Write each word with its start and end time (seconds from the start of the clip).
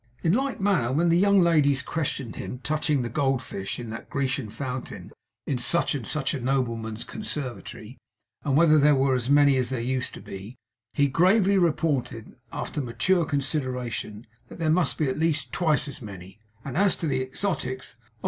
In 0.23 0.33
like 0.33 0.59
manner 0.59 0.91
when 0.91 1.09
the 1.09 1.17
young 1.19 1.39
ladies 1.41 1.83
questioned 1.83 2.35
him 2.37 2.57
touching 2.63 3.03
the 3.03 3.07
Gold 3.07 3.43
Fish 3.43 3.77
in 3.79 3.91
that 3.91 4.09
Grecian 4.09 4.49
fountain 4.49 5.11
in 5.45 5.59
such 5.59 5.93
and 5.93 6.07
such 6.07 6.33
a 6.33 6.41
nobleman's 6.41 7.03
conservatory, 7.03 7.99
and 8.43 8.57
whether 8.57 8.79
there 8.79 8.95
were 8.95 9.13
as 9.13 9.29
many 9.29 9.57
as 9.57 9.69
there 9.69 9.79
used 9.79 10.15
to 10.15 10.19
be, 10.19 10.55
he 10.95 11.07
gravely 11.07 11.59
reported, 11.59 12.35
after 12.51 12.81
mature 12.81 13.25
consideration, 13.25 14.25
that 14.47 14.57
there 14.57 14.71
must 14.71 14.97
be 14.97 15.07
at 15.07 15.19
least 15.19 15.51
twice 15.51 15.87
as 15.87 16.01
many; 16.01 16.39
and 16.65 16.75
as 16.77 16.95
to 16.95 17.05
the 17.05 17.21
exotics, 17.21 17.95
'Oh! 18.01 18.09